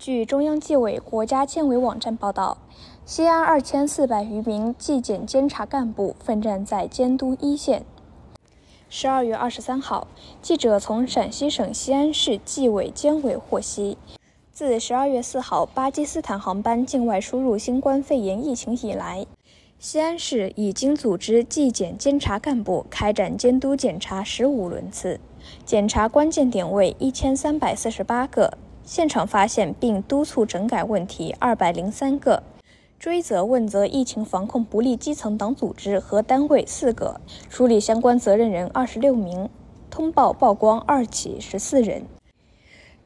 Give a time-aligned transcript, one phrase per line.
[0.00, 2.56] 据中央纪委国家监委网站报道，
[3.04, 7.84] 西安二千四百余名纪检监察干部奋战在监督一线。
[8.88, 10.08] 十二月二十三号，
[10.40, 13.98] 记者从陕西省西安市纪委监委获悉，
[14.50, 19.26] 自十二月四号巴基斯坦航班境外输入新冠肺炎疫情以来，
[19.78, 25.20] 西安市已经组织纪检监察干部开展监督检查十五轮次，
[25.66, 32.42] 检查关键点位一千三百四十八个，现场发现并督促整改问题二百零三个。
[32.98, 39.48] 追责问责疫情防控不利基层党组织和单位四个，处理相关责任人二十六名，
[39.88, 42.02] 通报曝光二起十四人。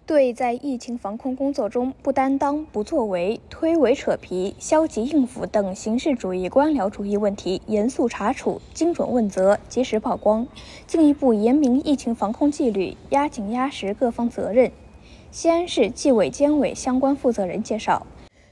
[0.05, 10.47] 对在疫情防控工作中不担当、不作为、推诿扯皮、消极应付等形式主义、官僚主义问题，严肃查处、精准问责、及时曝光，
[10.87, 14.71] 进一步严明疫情防控纪律，压紧压实各方责任。
[15.35, 18.07] 西安市纪委监委相关负责人介绍。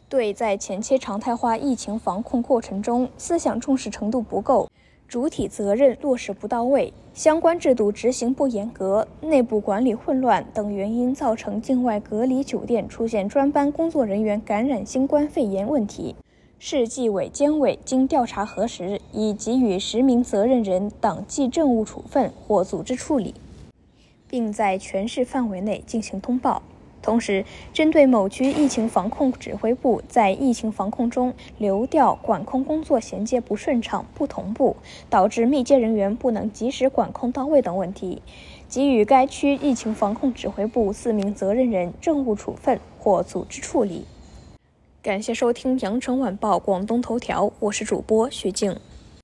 [0.08, 4.68] 对在前期常态化疫情防控过程中思想重视程度不够，
[5.06, 16.16] 主体责任落实不到位，相关制度执行不严格，内部管理混乱等原因，造成境外隔离酒店出现专班工作人员感染新冠肺炎问题，
[16.58, 23.34] 市纪委监委经调查核实，已给予十名责任人党纪政务处分或组织处理，
[24.26, 26.60] 并在全市范围内进行通报。
[27.02, 34.76] 同时，针对某区疫情防控指挥部在疫情防控中流调管控工作衔接不顺畅、不同步，
[35.10, 38.22] 导致密接人员不能及时管控到位等问题，
[38.68, 44.04] 给予该区疫情防控指挥部四名责任人政务处分或组织处理。
[45.02, 48.76] 感谢收听羊城晚报广东头条，我是主播徐静。